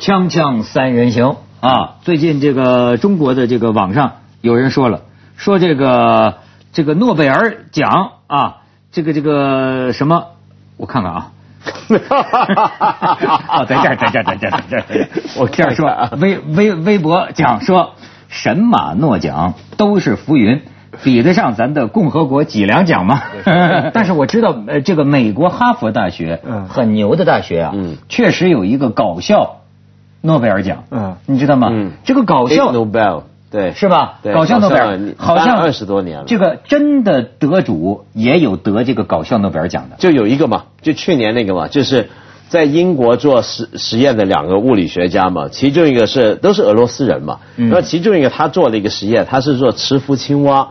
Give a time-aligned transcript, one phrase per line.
[0.00, 1.96] 锵锵三人行啊！
[2.00, 5.02] 最近这个中国的这个网上有人说了，
[5.36, 6.38] 说这个
[6.72, 8.56] 这个诺贝尔奖啊，
[8.92, 10.28] 这个这个什么，
[10.78, 11.32] 我看看啊。
[11.90, 15.08] 哦， 在这儿，在这儿，在这儿，在这儿。
[15.38, 17.92] 我这样说， 微微微博讲说，
[18.30, 20.62] 神马诺奖都是浮云，
[21.02, 23.20] 比得上咱的共和国脊梁奖吗？
[23.92, 29.56] 但是我知道，呃，这个美国哈佛大学，嗯很牛的大学啊，嗯确实有一个搞笑
[30.22, 31.16] 诺贝尔奖，嗯。
[31.26, 31.68] 你知道吗？
[31.70, 31.92] 嗯。
[32.04, 32.72] 这个搞笑。
[32.72, 33.72] Nobel 对。
[33.72, 34.18] 是吧？
[34.22, 34.98] 对搞笑诺贝尔。
[35.16, 39.96] 好像二十多年了，这个真的得主也有得这个搞笑诺贝尔奖的。
[39.98, 42.10] 就有一个嘛，就去年那个嘛，就是
[42.48, 47.70] 在英国做实实验的两个物理学家嘛，其中一个是都是俄罗斯人嘛，嗯。
[47.70, 50.70] 那、其中一个他做了一个实验，他是做磁浮青蛙，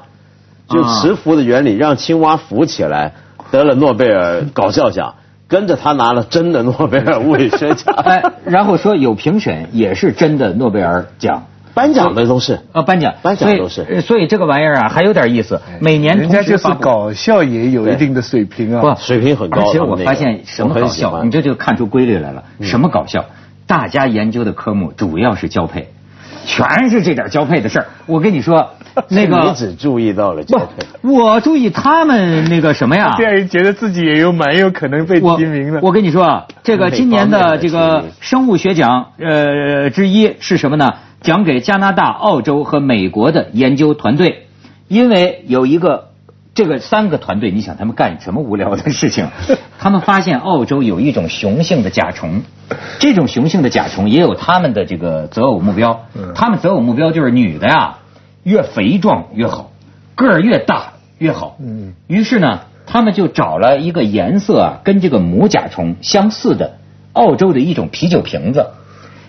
[0.67, 3.13] 就啊磁浮的原理让青蛙浮起来，
[3.51, 5.15] 得了诺贝尔搞笑奖，
[5.49, 11.43] 跟着他拿了真的诺贝尔物理学奖， 哎，然后说有评选也是真的诺贝尔奖。
[11.73, 12.59] 颁奖的都是。
[12.71, 15.61] 啊，颁奖，颁奖都是呃所以这个玩意儿啊还有点意思。
[15.79, 18.81] 每年人家就是搞笑也有一定的水平啊。
[18.81, 22.43] 不水平很高而且我发现什么很搞笑，你这就看出规律来了。
[22.61, 23.25] 什么搞笑？
[23.65, 25.89] 大家研究的科目主要是交配，
[26.49, 27.85] 全是这点交配的事儿。
[28.07, 28.71] 我跟你说，
[29.09, 33.13] 那个你个只注意到了交配，不，我注意他们那个什么呀？
[33.17, 35.79] 这样觉得自己也有蛮有可能被我提名的。
[35.83, 40.89] 我跟你说啊，这个今年的这个生物学奖呃之一是什么呢？
[41.21, 44.47] 奖给加拿大、澳洲和美国的研究团队，
[44.87, 46.08] 因为有一个
[46.53, 49.27] 这个三个团队，你想他们干什么无聊的事情？
[49.79, 52.41] 他们发现澳洲有一种雄性的甲虫，
[52.99, 56.05] 这种雄性的甲虫也有他们的这个择偶目标，
[56.35, 57.99] 他们择偶目标就是女的呀，
[58.43, 59.71] 越肥壮越好，
[60.15, 61.55] 个儿越大越好。
[61.59, 66.77] 嗯于是呢，他们就找了一个颜色啊跟这个母甲虫相似的
[67.13, 68.67] 澳洲的一种啤酒瓶子，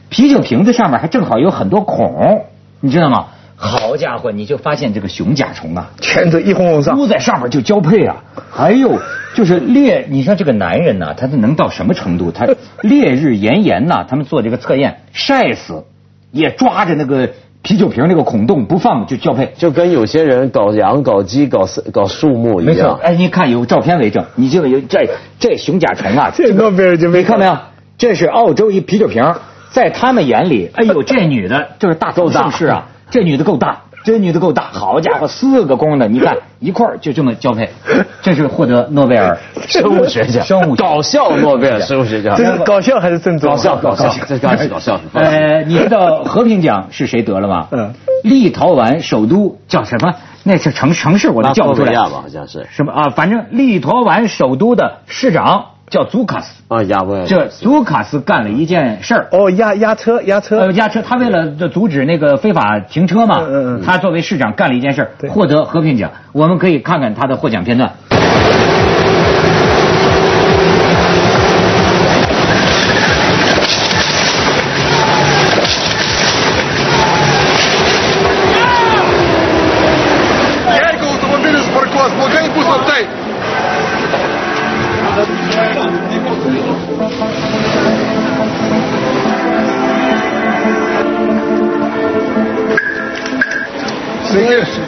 [0.08, 2.46] 啤酒瓶子上面还正好有很多孔，
[2.80, 3.26] 你知道吗？
[3.62, 6.96] 好家伙，你就发现这个雄甲虫啊，全都一哄哄上。
[6.96, 8.16] 撸在上面就交配啊！
[8.50, 8.98] 还有
[9.34, 12.32] 就是烈，你说这个男人呐、他是能到什么程度？
[12.32, 12.46] 他
[12.80, 15.84] 烈日炎炎呐、他们做这个测验，晒死
[16.32, 17.28] 也抓着那个
[17.60, 19.52] 啤酒瓶那个孔洞不放就交配。
[19.58, 22.98] 就跟有些人搞羊、搞鸡、搞搞树木一没错样，。
[23.02, 25.06] 哎，你看有照片为证，你这个有这
[25.38, 27.58] 这熊甲虫啊， 这诺贝尔就没你看没有？
[27.98, 29.34] 这是澳洲一啤酒瓶，
[29.70, 33.80] 在他们眼里，哎呦，这女的就是大头盛世啊，这女的够大。
[34.02, 37.68] 这女的够大，好家伙，四个公的，你看 一块儿就这么交配，
[38.22, 39.36] 这是获得诺贝尔
[39.68, 43.50] 生物学奖，生物搞笑诺贝尔生物学奖，这是搞笑还是正宗？
[43.50, 44.98] 搞笑搞笑，这当然是搞笑。
[45.12, 47.66] 呃，你知道和平奖是谁得了吗？
[47.72, 47.92] 嗯，
[48.24, 50.14] 立陶宛首都叫什么？
[50.44, 51.92] 那是城城市，我都拉叫不出来。
[51.92, 53.10] 吧，好像是什么啊？
[53.10, 56.62] 反正立陶宛首都的市长叫祖卡斯。
[56.68, 60.70] 啊，亚维这祖卡斯干了一件事儿，哦，压压车压呃，车。
[60.70, 66.12] 压车，他为了阻止那个非法停车嘛，嗯嗯嗯他作为市长干了一件事儿，对获得和平奖。
[66.32, 67.92] 我们可以看看他的获奖片段。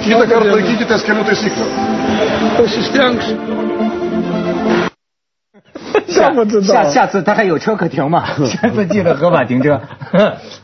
[0.04, 1.56] 你这车轮胎，你这车轮胎是几颗？
[2.56, 3.02] 还是四颗？
[6.62, 8.24] 下下次他还有车可停吗？
[8.46, 9.80] 下次记得合法停车。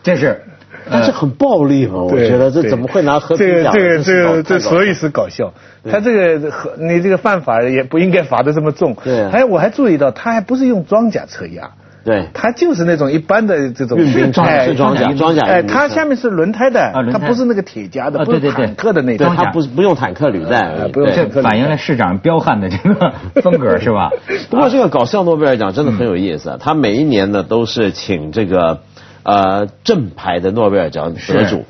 [0.02, 0.42] 这是，
[0.90, 2.02] 但是很暴力嘛？
[2.02, 3.38] 我觉得这怎么会拿合法？
[3.38, 5.54] 这个这个这个这所以是搞笑。
[5.88, 8.96] 他这个和你这个犯法也不应该罚的这么重。
[9.04, 9.22] 对。
[9.30, 11.70] 哎，我还注意到，他还不是用装甲车压。
[12.08, 19.36] 对它就是那种一般的这种运兵车哎是装甲装甲哎，它下面是轮胎的，啊轮胎它不是那个铁夹的，不是坦克的那对种。
[19.36, 23.12] 它不是不用坦克履带不用坦克这反映了市长彪悍的这个
[23.42, 24.08] 风格是吧？
[24.48, 26.56] 不过这个搞笑诺贝尔奖真的很有意思啊！
[26.58, 28.80] 他每一年呢都是请这个
[29.22, 31.66] 呃正牌的诺贝尔奖得主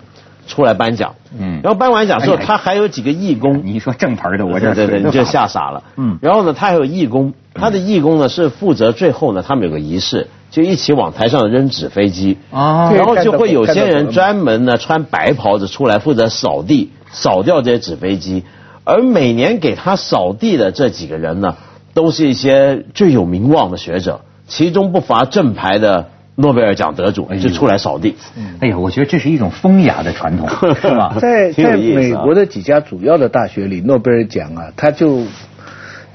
[0.49, 1.61] 出来颁奖，嗯。
[1.63, 5.85] 然后颁完奖之后，哎他还有几个义工，你一说正牌的，我这对对对，你就吓傻了。
[5.97, 6.19] 嗯。
[6.21, 12.39] 然后呢，他还有义工，他的义工呢是负责最后呢，他们有个仪式，就一起往台上扔纸飞机。
[12.51, 18.43] 啊然后就会有些人专门呢穿白袍子出来负责扫地，扫掉这些纸飞机。
[18.85, 21.57] 而每年给他扫地的这几个人呢，
[21.93, 26.09] 都是一些最有名望的学者，其中不乏正牌的
[26.41, 28.15] 诺贝尔奖得主，就出来扫地。
[28.61, 30.49] 哎呀，我觉得这是一种风雅的传统，
[30.81, 31.17] 是吧？
[31.21, 35.25] 在在美国的几家主要的大学里，诺贝尔奖啊，它就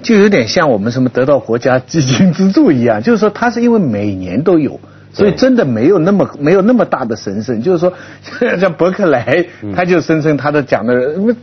[0.02, 4.80] 就有点像我们什么得到国家基金资助一样，就是说它是因为每年都有，
[5.12, 7.62] 所以真的没有那么没有那么大的神圣。
[7.62, 7.92] 就是说，
[8.58, 10.94] 像伯克莱，他就声称他的讲的，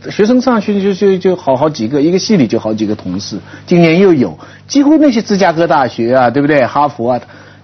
[0.09, 3.37] 学生上去就就就好好几个，一个系里就好几个同事，
[3.67, 6.65] 今年又有，几乎那些芝加哥大学啊，对不对？
[6.65, 7.21] 哈佛啊。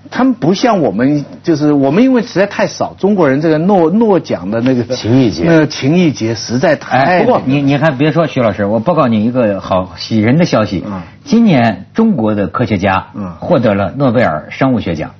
[0.10, 6.98] 他们不像我们，就是我们因为实在太少，中国人这个诺诺奖的那个 情谊节，那个情谊节实在太。
[7.00, 10.84] 哎，不过你你还别说，徐老师，我报告你一个好喜人的消息。
[10.88, 11.02] 嗯。
[11.24, 15.12] 今年中国的科学家嗯获得了诺贝尔生物学奖，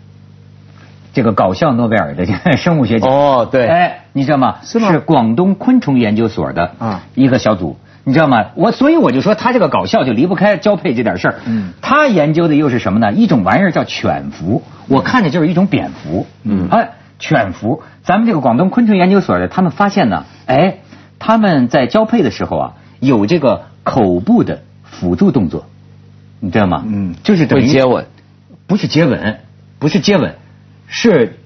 [1.14, 2.26] 这个搞笑诺贝尔的
[2.58, 3.12] 生物学奖。
[3.12, 3.68] 哦，对。
[3.68, 4.58] 哎，你知道吗？
[4.64, 4.92] 是吗？
[4.92, 7.76] 是广东昆虫研究所的啊一个小组。
[8.08, 8.52] 你知道吗？
[8.56, 11.36] 我所以我就说他这个搞笑就离不开交配这点事儿。
[11.46, 13.12] 嗯，他研究的又是什么呢？
[13.12, 16.26] 一种玩意儿叫犬蝠，我看着就是一种蝙蝠。
[16.44, 20.78] 嗯，哎，犬蝠，咱们这个广东昆虫研究所的，他们发现呢，哎，
[21.20, 25.66] 他们在交配的时候啊，有这个口部的辅助动作，
[26.40, 26.86] 你知道吗？
[26.88, 28.06] 嗯，就是等于接吻，
[28.68, 29.40] 不是接吻，
[29.80, 30.36] 不是接吻，
[30.88, 31.40] 是。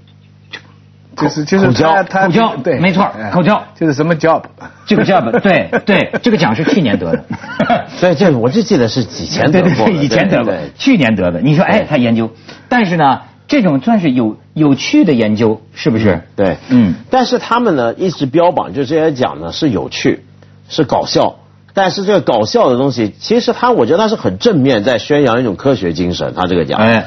[1.22, 4.42] 就是就是口交，口交对，没错，口交就是什么 job，
[4.86, 7.24] 这个 job 对 对，这个奖是去年得的，
[7.98, 11.40] 所以这我就记得是以前得过，以前得过，去年得的。
[11.42, 12.32] 你说哎，他研究，
[12.68, 16.22] 但是呢，这种算是有有趣的研究，是不是？
[16.36, 16.96] 对，嗯。
[17.10, 20.26] 但是他们呢一直标榜，就这些奖呢是有趣，
[20.70, 21.36] 是搞笑，
[21.74, 26.34] 但是这个搞笑的东西，其实他我觉得他是很正面，在宣扬一种科学精神。
[26.36, 27.06] 他这个奖，哎。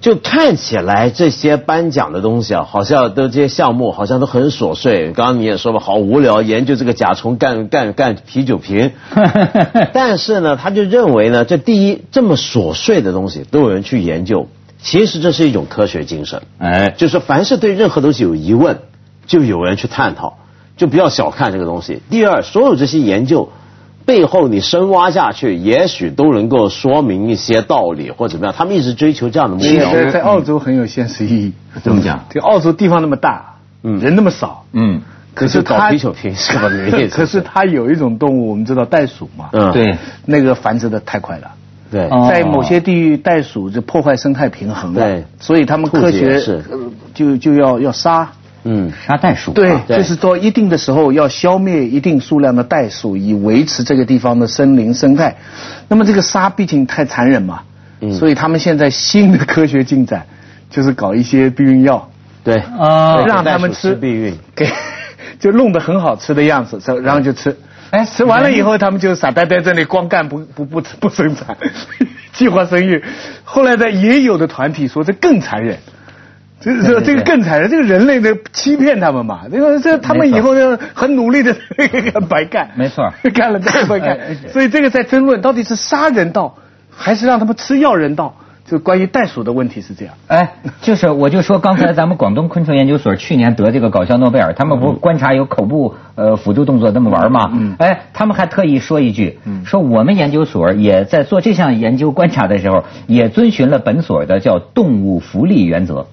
[0.00, 5.12] 就看起来这些颁奖的东西啊，好像都这些项目好像都很琐碎。
[5.12, 8.92] 刚刚你也说了，好无聊，研究这个甲虫干干干啤酒瓶。
[9.92, 14.48] 但是呢，他就认为呢，这第一这么琐碎的东西都有人去研究，
[14.80, 16.40] 其实这是一种科学精神。
[16.56, 18.78] 哎，就是凡是对任何东西有疑问，
[19.26, 20.38] 就有人去探讨，
[20.78, 22.00] 就不要小看这个东西。
[22.08, 23.50] 第二，所有这些研究。
[24.06, 28.54] 背后你深挖下去，也许都能够说明一些道理或怎么样。
[28.56, 29.92] 他们一直追求这样的目标。
[29.92, 31.52] 在在澳洲很有现实意义。
[31.82, 32.24] 怎么讲？
[32.30, 33.54] 这澳洲地方那么大，
[33.84, 35.00] 嗯，人那么少，嗯，
[35.34, 36.68] 可是它啤酒瓶是吧？
[37.12, 41.52] 可是它 有一种动物，我们知道袋鼠嘛，嗯，对，那个繁殖的太快了，
[41.92, 46.40] 对，在某些地域袋鼠就破坏生态平衡了，对，所以他们科学
[47.14, 48.32] 就就要要杀。
[48.64, 49.52] 嗯，杀袋鼠。
[49.52, 55.36] 对，就是说一定的时候要消灭一定数量的袋鼠，以维持这个地方的森林生态。
[55.88, 57.62] 那么这个杀毕竟太残忍嘛，
[58.00, 60.26] 嗯，所以他们现在新的科学进展
[60.68, 62.10] 就是搞一些避孕药，
[62.44, 64.68] 对，啊，让他们吃避孕，给
[65.40, 67.56] 就弄得很好吃的样子，然后就吃，
[67.90, 71.56] 哎，吃完了以后他们就傻呆呆在那里光干不不不不生产，
[72.34, 73.02] 计划生育。
[73.42, 75.78] 后来呢也有的团体说这更残忍。
[76.60, 81.56] 就是说，这个更惨了，这个人类的欺骗他们嘛，这个这他们以后就很努力的
[82.28, 84.18] 白干，没错，干了再白干，
[84.52, 86.54] 所以这个在争论到底是杀人道
[86.94, 88.36] 还是让他们吃药人道，
[88.66, 90.14] 就关于袋鼠的问题是这样。
[90.26, 90.52] 哎，
[90.82, 97.50] 就是我就说刚才咱们广东昆虫研究所去年得这个搞笑诺贝尔，他们不观察有口部呃辅助动作那么玩吗？
[97.54, 106.06] 嗯，哎，他们还特意说一句，说我们研究所也在做这项研究观察的时候，也遵循了本所的叫动物福利原则。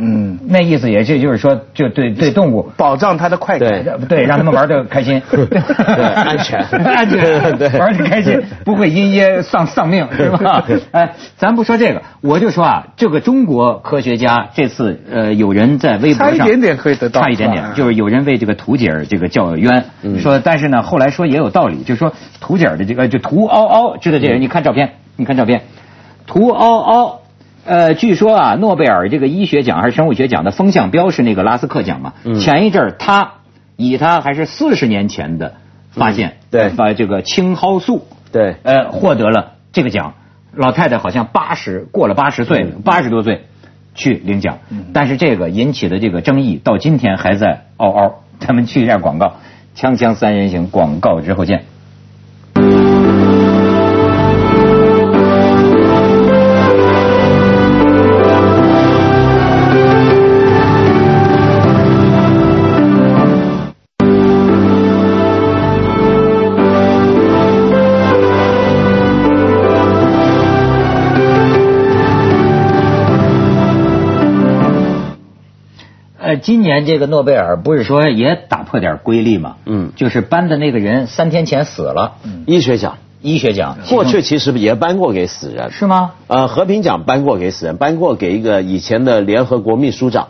[0.00, 2.70] 嗯，那意思也就，就是说，就对对动物。
[2.76, 10.64] 保障它的快感，对对，让他们玩的开心， 对，安全，安全， 对，玩的开心，不会因噎丧丧命，是吧？
[10.92, 19.84] 哎，咱不说这个，我就说啊，这个中国科学家这次呃，有人在微博上差一点点可以得到，差一点点，就是有人为这个图姐儿这个叫冤，
[20.20, 24.40] 说，但是呢，后来说也有道理，就是说图姐儿的这个就图嗷嗷，知道这人？
[24.40, 25.62] 你看照片，你看照片，
[26.26, 27.20] 图嗷嗷。
[27.68, 32.14] 呃，据说啊，诺贝尔这个医学奖还是生物学奖的风向标是那个拉斯克奖嘛？
[32.24, 33.34] 嗯前一阵儿他
[33.76, 35.54] 以他还是四十年前的
[35.90, 40.14] 发现，对，把这个青蒿素，对，呃，获得了这个奖。
[40.54, 43.44] 老太太好像八十过了八十岁，八十多岁
[43.94, 44.58] 去领奖，
[44.94, 48.22] 但是这个引起的这个争议到今天还在嗷嗷。
[48.40, 49.34] 咱们去一下广告，
[49.76, 51.64] 锵锵三人行广告之后见。
[76.48, 79.56] 今年这个诺贝尔不是说也打破点规律吗？
[79.66, 82.14] 嗯，就是颁的那个人三天前死了。
[82.24, 85.70] 嗯，医学奖，医学奖，过去其实也颁过给死人。
[85.70, 86.12] 是吗？
[86.26, 90.28] 呃，和平奖颁过给死人，颁过给一个以前的联合国秘书长，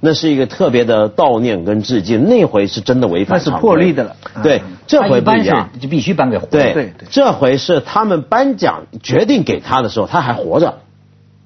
[0.00, 2.28] 那是一个特别的悼念跟致敬。
[2.28, 4.16] 那回是真的违反那是破例的了。
[4.42, 10.78] 对，这回不一样，就必须颁给活对对对，这回是他们颁奖决定给他的时候，他还活着。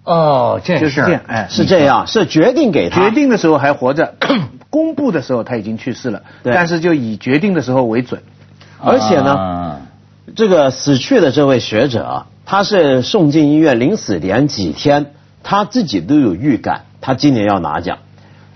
[0.04, 4.14] 哦，这就是这样，哎，是这样，是决定给他决定的时候还活着，
[4.70, 8.22] 公布的时候他已经去世了，对但是就以决定的时候为准。
[8.80, 9.80] 而且呢，啊
[10.36, 17.98] 这个死去的这位学者啊，他是送进医院，临死前几天，他自己都有预感，他今年要拿奖。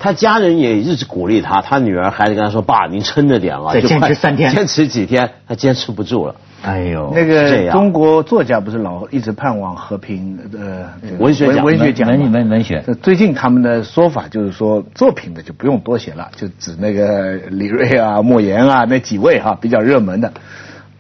[0.01, 6.37] 他家人也一直鼓励他，他女儿还跟他说：“爸，您撑着点啊，再坚持三天坚持几天。”他坚持不住了。
[6.69, 10.87] 哎呦，那个中国作家不是老一直盼望和平呃
[11.19, 12.85] 文学奖文学奖文文文学。
[12.87, 20.31] 呃最近他们的说法就是说，作品的就不用多写了，就指那个李锐啊、莫言啊那几位哈、比较热门的，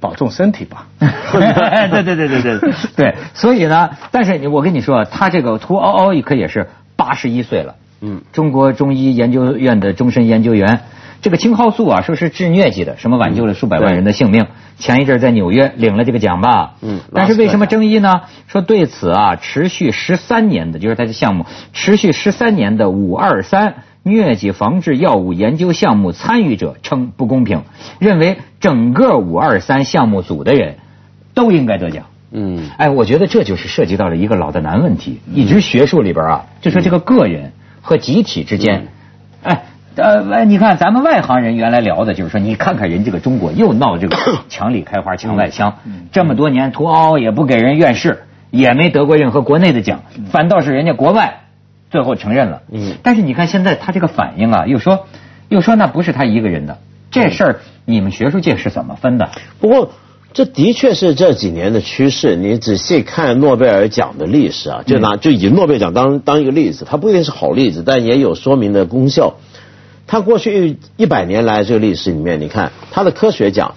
[0.00, 0.86] 保重身体吧。
[0.98, 2.72] 对对对对对对。
[2.96, 10.80] 对，所以呢，但是我跟你说，他这个屠嗷嗷一可也是八十一岁了，嗯，中国中医研究院的终身研究员。
[11.20, 14.46] 这个青蒿素啊，说是治疟疾的，什么挽救了数百万人的性命。
[14.78, 18.20] 前一阵在纽约领了这个奖吧，嗯但是为什么争议呢？
[18.46, 27.62] 说对此啊，持续十三年的，就是他的项目，持续十三年的五二三疟疾防治药物研究项目参与者称不公平，
[27.98, 30.76] 认为整个五二三项目组的人
[31.34, 32.06] 都应该得奖。
[32.30, 38.82] 嗯，哎，我觉得这就是涉及到了一个老的难问题，一直学术里边啊，就说这个个人和集体之间，哎。
[39.98, 44.16] 呃，你看咱们外行人原来聊的就是说，你看看人这个中国又闹这个
[44.48, 45.78] 墙里开花墙外香，
[46.12, 51.40] 这么多年屠嗷嗷也不给人院士，也没得过任何国内的奖，反倒是人家国外
[51.90, 52.62] 最后承认了。
[52.70, 55.06] 嗯但是你看现在他这个反应啊，又说
[55.48, 56.78] 又说那不是他一个人的，
[57.10, 59.30] 这事儿你们学术界是怎么分的？
[59.58, 59.90] 不过
[60.32, 62.36] 这的确是这几年的趋势。
[62.36, 69.34] 你仔细看诺贝尔奖的历史啊，就拿就以诺贝尔奖当当一个例子，它不一定是好例子，但也有说明的功效。
[70.08, 73.74] 它过去一百年来这个历史里面，你看它的科学奖，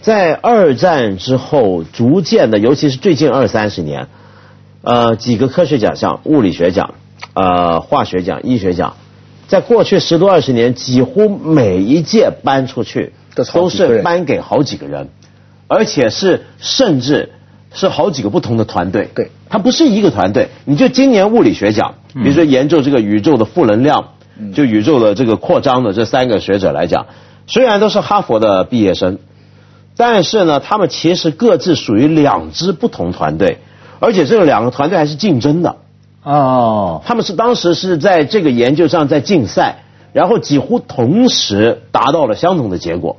[0.00, 4.06] 在二战之后逐渐的，尤其是最近二三十年，
[4.82, 6.94] 呃，几个科学奖项，物理学奖、
[7.34, 8.94] 呃，化学奖、医学奖，
[9.48, 13.12] 在过去十多二十年，几乎每一届颁出去
[13.52, 15.08] 都是颁给好几个人，
[15.66, 17.32] 而且是甚至
[17.74, 19.10] 是好几个不同的团队。
[19.14, 20.48] 对，它不是一个团队。
[20.64, 24.10] 你就今年物理学奖，比如说研究这个宇宙的负能量，
[24.54, 27.06] 就宇宙的这个扩张的这三个学者来讲，
[27.46, 29.18] 虽然都是哈佛的毕业生，
[29.96, 33.58] 但是呢，他们其实各自属于两支不同团队，
[34.00, 35.76] 而且这两个团队还是竞争的。
[36.22, 43.16] 哦，他们是当时是在这个研究上在竞赛，然后几乎同时达到了相同的结果。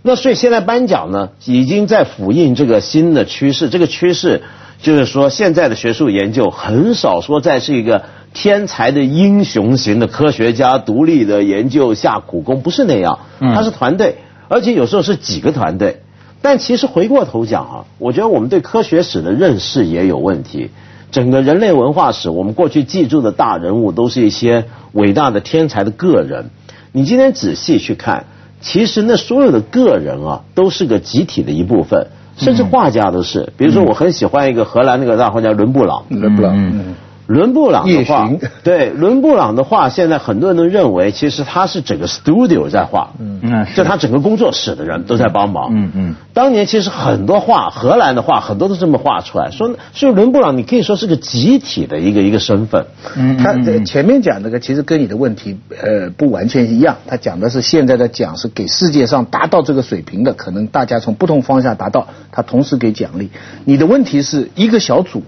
[0.00, 3.68] 那所以现在颁奖呢，已经在复印这个新的趋势。
[3.68, 4.42] 这个趋势
[4.82, 14.16] 就是说，现在的学术研究很少说再是一个天才的英雄型的科学家独立的研究下苦功，不是那样，他是团队，
[14.48, 16.02] 而且有时候是几个团队。
[16.42, 20.70] 但其实回过头讲啊，我觉得我们对科学史的认识也有问题。
[21.10, 26.50] 整个人类文化史，我们过去记住的大人物都是一些伟大的天才的个人。
[26.92, 28.26] 你今天仔细去看，
[28.60, 33.52] 其实那所有的个人啊，都是个集体的一部分，甚至画家都是。
[33.56, 36.02] 比如说，我很喜欢一个荷兰那个大画家伦布朗。
[36.08, 36.94] 伦布朗，嗯嗯
[37.26, 38.30] 伦布朗的画，
[38.62, 45.70] 对伦布朗的画，现在很多人都认为，其实他是整个 studio 在画，嗯就他整个工作室的人都在帮忙。
[45.74, 52.84] 嗯嗯当年其实很多画，荷兰的画很多都这么画出来，说所以伦布朗你可以说是个集体的一个一个身份。
[53.16, 63.30] 嗯，他这前面讲那个其实跟你的问题呃不完全一样，他讲的是现在的奖是给世界上达到这个水平的，可能大家从不同方向达到，他同时给奖励。
[63.64, 65.22] 你的问题是一个小组，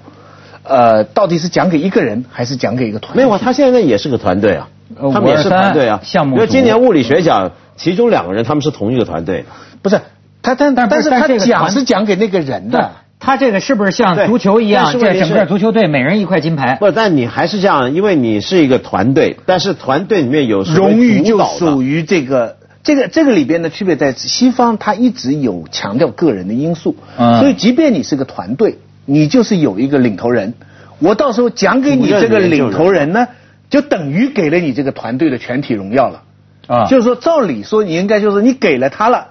[0.69, 3.23] 呃，到底是讲给一个人还是讲给一个团队？
[3.23, 4.69] 没有啊，他现在也是个团队啊，
[4.99, 6.01] 呃他们也是团队啊。
[6.03, 9.45] 项目因为今年物理学奖，其中两个人他们是同一个团队。
[9.83, 10.01] 不是
[10.43, 14.93] 他，但但但是他但这个奖是奖给那个人的。，他这个是不是像足球一样？
[14.93, 16.77] 这整个足球队每人一块金牌。
[16.81, 22.57] 不，但你还是这样，因为你是一个团队，但是团队里面有荣誉就属于这个。
[22.83, 30.53] 这个这个里边的区别在西方，他一直有强调个人的因素，嗯所以即便你是个团队，你就是有一个领头人，
[30.99, 33.29] 我到时候奖给你这个领头人呢，
[33.71, 36.23] 就等于给了你这个团队的全体荣耀了。
[36.67, 39.29] 啊就是说，照理说你应该就是你给了他了，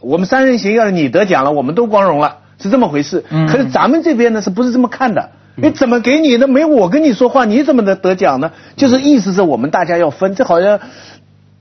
[0.00, 3.24] 我们三人行要是你得奖了，我们都光荣了，是这么回事。
[3.30, 5.30] 嗯可是咱们这边呢，是不是这么看的？
[5.56, 6.46] 你怎么给你的？
[6.46, 8.52] 没我跟你说话，你怎么能得奖呢？
[8.76, 10.78] 就是意思是我们大家要分，这好像。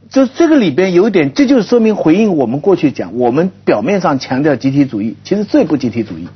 [0.07, 6.27] 就这个里边有一点，这就是说明回应我们过去讲，我们表面上强调集体主义，其实最不集体主义。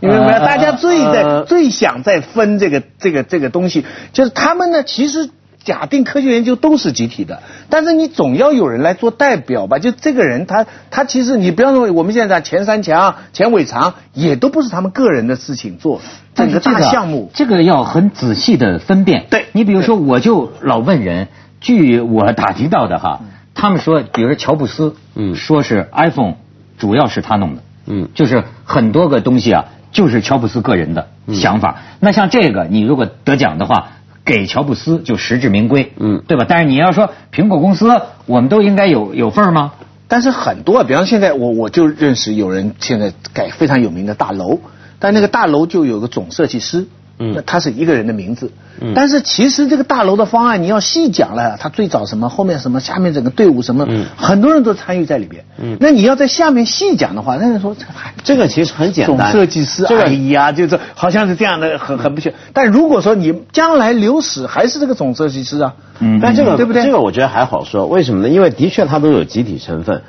[0.00, 0.32] 你明白吗？
[0.32, 5.30] 呃大家最在、呃最想在分这个这个这个东西，就是他们呢，其实
[5.62, 9.78] 假定科学研究都是集体的，但是你总要有人来做代表吧？
[9.78, 16.00] 就这个人，他他其实你不要认为我们现在前三强、前尾长也都不是他们个人的事情做，
[16.34, 19.26] 整个大项目，这个要很仔细的分辨。
[19.28, 21.28] 对你比如说，我就老问人，
[21.60, 23.20] 据我打听到的哈，
[23.54, 26.36] 他们说，比如说乔布斯，嗯，说是 iPhone
[26.78, 31.82] 主要是他弄的，嗯，就是很多个东西啊，就是乔布斯个人的想法。
[32.00, 33.92] 那像这个，你如果得奖的话。
[34.22, 36.44] 给乔布斯就实至名归，嗯，对吧？
[36.46, 39.72] 但是你要说苹果公司，我们都应该有有份吗？
[40.06, 44.60] 但是很多，比方现在我我就认识有人现在盖非常有名的大楼，
[45.00, 46.86] 但那个大楼就有个总设计师。
[47.22, 48.50] 嗯，他是一个人的名字，
[48.80, 57.76] 嗯，但是其实这个大楼的方案你要细讲了，他最早什么，后面什么，下面整个队伍什么，嗯，很多人都参与在里边，嗯，那你要在下面细讲的话，那人说
[58.24, 62.32] 这个其实很简单，总设计师，哎呀，就是好像是这样的，很很不行。
[62.54, 66.82] 但如果说你将来流史还是这个总设计师啊，嗯，但这个对不对？
[66.84, 68.30] 这个我觉得还好说，为什么呢？
[68.30, 70.00] 因为的确他都有集体成分，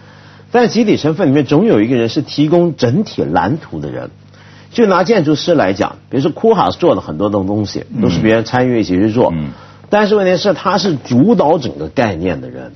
[0.49, 4.11] 但集体成分里面总有一个人是提供整体蓝图的人。
[4.71, 9.31] 就拿建筑师来讲，比如说库哈斯做的很多的东西，都是别人参与一起去做。
[9.35, 9.49] 嗯。
[9.89, 12.71] 但是问题是，他是主导整个概念的人。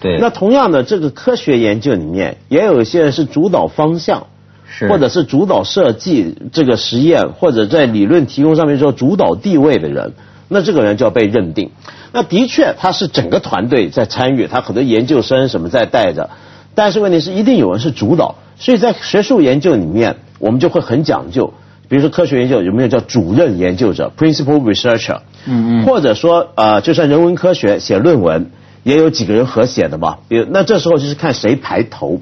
[0.00, 0.18] 对。
[0.20, 4.28] 那同样的，这个科学研究里面，也有一些人是主导方向，
[4.68, 10.12] 是，或者是主导设计这个实验，或者在理论提供上面说主导地位的人，
[10.46, 11.72] 那这个人就要被认定。
[12.12, 16.30] 那的确，他是整个团队在参与，他很多研究生什么在带着。
[16.76, 18.36] 但是问题是，一定有人是主导。
[18.56, 20.14] 所以在学术研究里面。
[20.40, 21.54] 我们就会很讲究，
[21.88, 28.50] 比如说科学研究有没有叫主任研究者 （principal researcher），嗯嗯，或者说呃，就算人文科学写论文，
[28.82, 30.16] 也有几个人合写的嘛。
[30.26, 32.20] 比如那这时候就是看谁排头，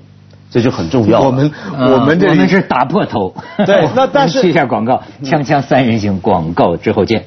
[0.50, 1.20] 这就很重要。
[1.20, 3.34] 我们我们我们是打破头。
[3.64, 7.24] 对，那但是 去一下广告，锵锵三人行广告之后见。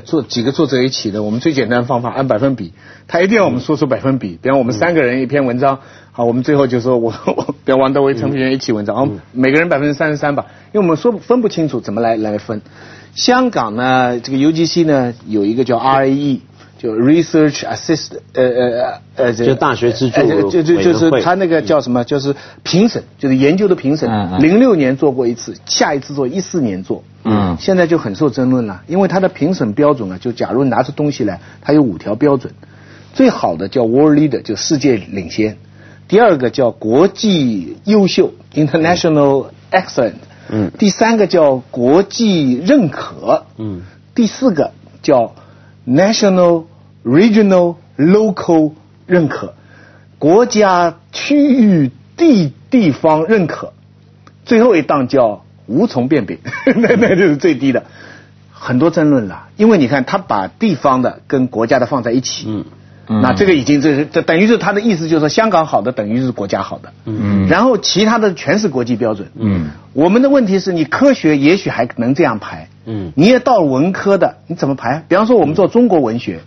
[0.00, 2.72] 做几个作者一起的，我们最简单的方法按百分比，
[3.06, 4.38] 他一定要我们说出百分比。
[4.40, 5.80] 比方我们三个人一篇文章，
[6.12, 12.62] 好，我们最后就说我 我，比方王德威、陈平原一起文章，哦，每个人百分之三十三吧，因为我们说分不清楚怎么来来分。
[13.14, 16.40] 香港呢，这个 UGC 呢有一个叫 RAE，
[16.78, 24.08] 就 Research Assist，呃呃呃，就大学资助，就就就是他那个叫什么，就是评审，就是研究的评审。
[24.38, 27.02] 零六年做过一次，下一次做一四年做。
[27.24, 32.54] 嗯，现在就很受争论了，因为他的评审标准啊，就假如拿出东西来，他有五条标准，
[33.12, 35.54] 最好的叫 world leader，就世界领先；
[36.06, 40.12] 第二个叫国际优秀 international excellent，
[40.48, 43.82] 嗯，第三个叫国际认可，嗯，
[44.14, 44.70] 第四个
[45.02, 45.34] 叫
[45.88, 46.64] national
[47.04, 48.72] regional local
[49.06, 49.54] 认可，
[50.18, 53.72] 国家区域地地方认可，
[54.44, 55.44] 最后一档叫。
[55.70, 56.38] 无从辨别，
[56.76, 57.84] 那那就是最低的，
[58.50, 59.48] 很多争论了。
[59.58, 62.64] 因为你看，他把地方的跟国家的放在一起，
[63.08, 75.02] 那这个已经这是这等于是他的意思，就是说香港好的等于是国家好的，嗯，然后其他的全是国际标准，嗯，我们的问题是你科学也许还能这样排，嗯，你也到文科的你怎么排？
[75.08, 76.40] 比方说我们做中国文学。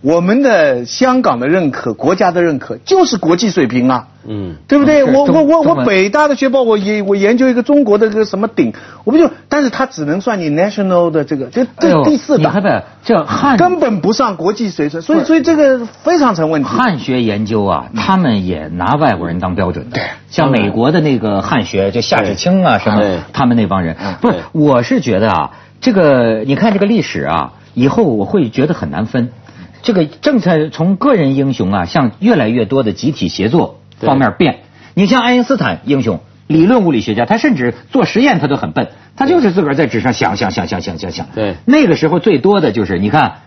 [0.00, 5.02] 我们的香港的认可，国家的认可，就是国际水平啊，嗯，对不对？
[5.02, 12.62] 我我我我北大的学报，我研我研究一个中国的个什么鼎，我不就，但是它只能算你 national 的这个，这这第四档，
[13.02, 16.68] 这汉根本不上国际水准，所以所以这个非常成问题。
[16.68, 29.32] 汉学研究啊，他们也拿外国人当标准的，对，像美国的那个汉学，就夏志清啊什么，他们那帮人，不是，我是觉得啊，这个你看这个历史啊，以后我会觉得很难分。
[29.82, 34.60] 这个政策从个人英雄啊，向越来越多的集体协作方面变。
[34.94, 41.26] 你像爱因斯坦英雄，理论物理学家，他甚至做实验他都很笨，他就是自个儿在纸上想想想想想想想。
[41.34, 43.38] 对，那个时候最多的就是你看，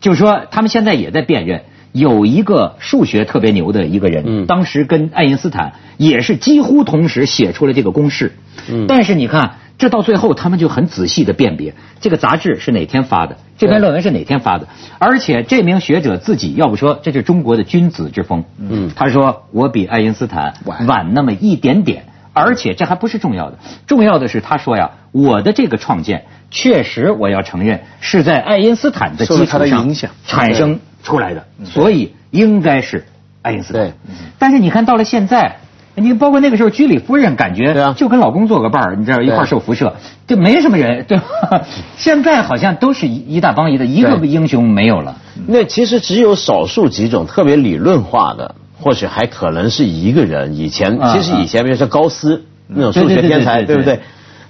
[0.00, 8.32] 就是说他们现在也在辨认，有一个数学特别牛的一个人，当时跟爱因斯坦也是几乎同时写出了这个公式。
[8.70, 9.56] 嗯，但是你看。
[9.80, 21.14] 这到最后，他们就很仔细的辨别这个杂志是哪天发的，这篇论文是哪天发的，而且这名学者自己要不说这是中国的君子之风，嗯，他说我比爱因斯坦晚。
[21.14, 29.88] 那么一点点，而且这还不是重要的，重要的是他说呀，我的这个创建确实我要承认是在爱因斯坦的基础上
[30.26, 33.06] 产生出来的，所以应该是
[33.40, 33.92] 爱因斯坦。
[34.38, 35.59] 但是你看到了现在，
[35.96, 39.94] 你包括那个时候居里夫人，感觉就跟老公做个伴儿，你知道一块儿受辐射，
[40.26, 41.62] 就没什么人，对吧？
[41.98, 45.16] 现在好像都是一一大帮一的，一个个英雄没有了。
[45.46, 50.56] 那其实只有少数几种特别理论化的，或许还可能是一个人。
[50.56, 54.00] 以前啊其实以前比如说高斯那种数学天才，对不对？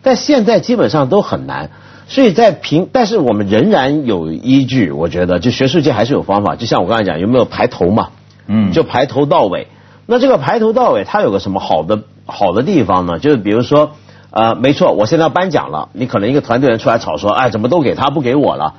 [0.02, 1.70] 但现在基本上都很难。
[2.06, 6.56] 所以在评，但是我们仍然有依据，我觉得就学术界还是有方法。
[6.56, 8.08] 就像我刚才讲，有没有排头嘛？
[8.48, 9.68] 嗯就排头到尾。
[10.12, 13.20] 那这个排头到尾，它有个什么好的好的地方呢？
[13.20, 13.92] 就是比如说，
[14.32, 18.74] 呃，没错，我现在要颁奖了，你可能一个团队人出来吵说，哎，怎么都给他不给我了？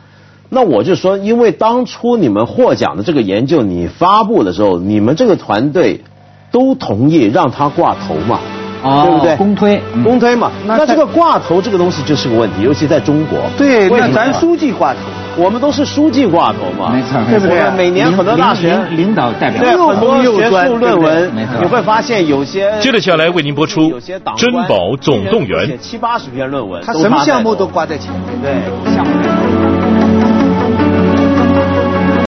[0.50, 6.04] 那我就说，因为当初你们获奖的这个研究你发布的时候，你们这个团队
[6.52, 8.41] 都同意让他挂头嘛，
[8.84, 9.36] 哦对不对？
[9.38, 10.52] 公推嗯公推嘛。
[10.65, 13.39] 那那这个挂头这个东西就是个问题，尤其在中国。
[13.58, 15.00] 对，那咱书记挂头，
[15.38, 17.72] 我们都是书记挂头嘛，没错对不对没错？
[17.78, 28.22] 每年很多大学领领领导代表对很多又学术论文没错，你会发现有些接着下来为您播出有些党珍宝总动员写七八十篇论文，他什么项目都挂在前面。
[28.41, 29.71] 对项目。